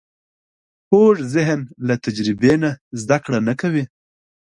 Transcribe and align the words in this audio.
کوږ 0.89 1.15
ذهن 1.35 1.59
له 1.87 1.95
تجربې 2.05 2.53
نه 2.63 2.71
زده 3.01 3.17
کړه 3.23 3.39
نه 3.47 3.53
کوي 3.61 3.83